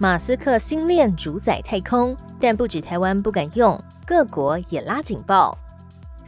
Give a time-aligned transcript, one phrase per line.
[0.00, 5.58] 马斯克星链主宰太空，但不止台湾不敢用，各国也拉警报。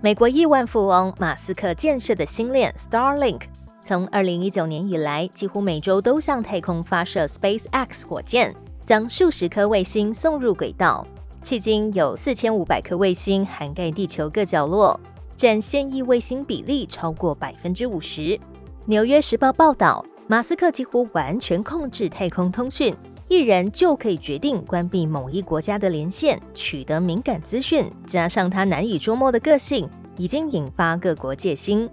[0.00, 3.42] 美国亿万富翁马斯克建设的星链 Starlink，
[3.80, 11.06] 从二零一九年以来，几乎每周都向太空发射 SpaceX 火箭，将数十颗卫星送入轨道。
[11.44, 14.98] 迄今有四千五百颗卫星涵盖地球各角落，
[15.36, 18.36] 占现役卫星比例超过百分之五十。
[18.86, 20.04] 纽约时报报道。
[20.28, 22.94] 马斯克几乎完全控制太空通讯，
[23.32, 27.90] 一人就可以决定关闭某一国家的连线，取得敏感资讯。
[28.06, 31.88] 加上他难以捉摸的个性，已经引发各国戒心。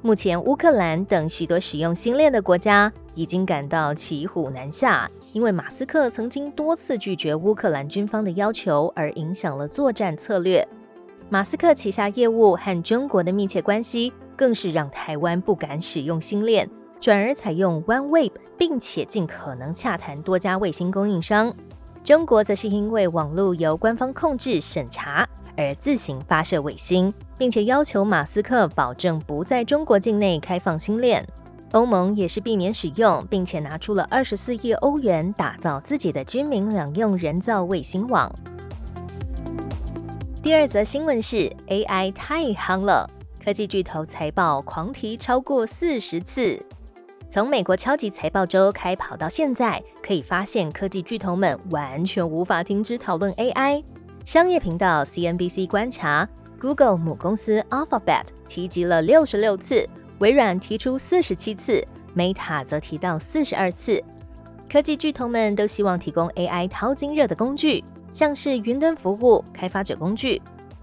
[0.00, 10.64] 目前，乌克兰等许多使用星链的国家已经感到骑虎难下，因为马斯克曾经多次拒绝乌克兰军方的要求，而影响了作战策略。
[11.28, 16.70] 马斯克旗下业务和中国的密切关系，更是让台湾不敢使用星链。
[17.00, 21.54] 转而采用 OneWeb，并且尽可能洽谈多家卫星供应商。
[22.04, 31.26] 中国则是因为网络由官方控制审查而自行发射卫星，并且要求马斯克保证不在中国境内开放星链。
[31.72, 38.32] 欧盟也是避免使用，并且拿出了二十四亿欧元打造自己的军民两用人造卫星网。
[40.40, 43.10] 第二则新闻是 AI 太夯了，
[43.44, 46.64] 科技巨头财报狂提超过四十次。
[47.36, 53.84] 从美国超级财报周开跑到现在，可以发现科技巨头们完全无法停止讨论 AI。
[54.24, 56.26] 商业频道 CNBC 观察
[56.58, 59.86] ，Google 母公司 Alphabet 提及了六十六次，
[60.18, 64.02] 微软提出四十七次，Meta 则提到四十二次。
[64.66, 67.84] 科技巨头们都希望提供 AI 淘金热的工具，
[68.14, 70.40] 像是云端服务、开发者工具，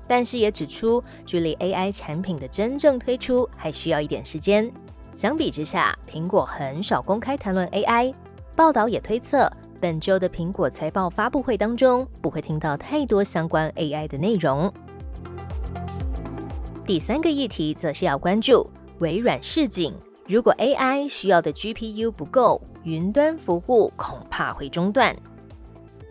[0.08, 4.72] 但是也指出，距离 AI 产品的真正推出还需要一点时间。
[5.16, 8.14] 相比之下，苹果很少公开谈论 AI。
[8.56, 14.72] 报道也推测，本周的苹果财报发布会当中不会听到太多相关 AI 的内容。
[16.86, 18.68] 第三个议题则是要关注
[19.00, 19.94] 微软示警：
[20.28, 25.16] 如果 AI 需要的 GPU 不够，云端服务恐怕会中断。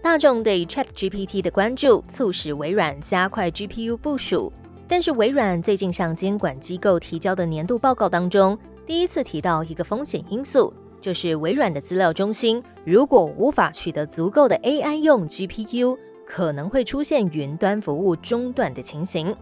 [0.01, 4.53] 大众对 ChatGPT 的关注促使微软加快 GPU 部署，
[4.87, 8.57] 但是微软最近向监管机构提交的年度报告当中。
[8.85, 19.35] 第一次提到一个风险因素，就是微软的资料中心如果无法取得足够的 AI 用 GPU，可能会出现云端服务中断的情形。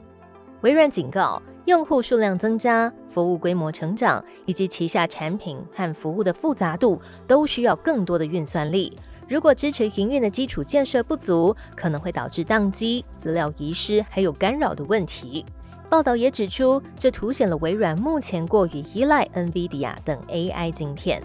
[0.60, 8.94] 微软警告，用户数量增加、服务规模成长以及旗下产品和服务的复杂度，都需要更多的运算力。
[9.26, 15.46] 如果支持营运的基础建设不足，可能会导致宕机、资料遗失还有干扰的问题。
[15.90, 21.20] 报道也指出，这凸显了微软目前过于依赖 NVIDIA 等 AI 晶片。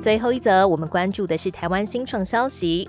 [0.00, 2.88] 最后一则，我们关注的是台湾新创消息。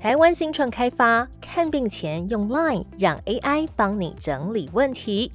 [0.00, 5.30] 台湾新创开发看病前用 Line 让 AI 帮你整理问题。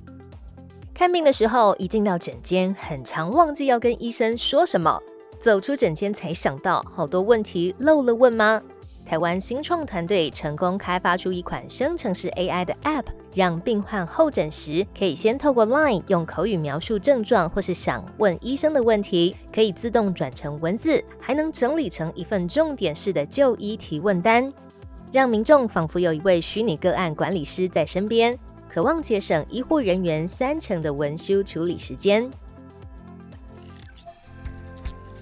[0.91, 4.99] 看病的时候一进到诊间，很常忘记要跟医生说什么，
[5.39, 8.59] 走出诊间才想到好多问题漏了问吗？
[9.05, 13.05] 台湾新创团队成功开发出一款生成式 AI 的 App，
[13.35, 24.51] 让病患候诊时可以先透过 Line 用口语描述症状，或是想问医生的问题，可以自动转成文字，还能整理成一份重点式的就医提问单，
[25.11, 28.35] 让民众仿佛有一位虚拟个案管理师在身边，
[28.67, 32.27] 渴望节省医护人员三成的文书处理时间。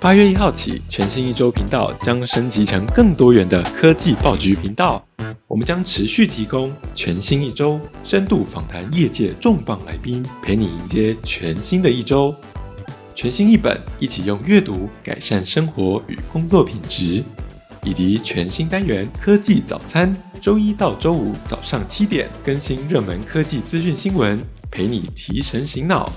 [0.00, 5.04] 八月一号起，全新一周频道将升级成更多元的科技爆局频道。
[5.48, 12.32] 我们将持续提供全新一周深度访谈业界重磅来宾，陪你迎接全新的一周。
[13.12, 17.24] 全新一本，一起用阅读改善生活与工作品质，
[17.82, 24.40] 以及全新单元科技早餐，周一到周五早上七点更新热门科技资讯新闻，
[24.70, 26.12] 陪你提神醒脑。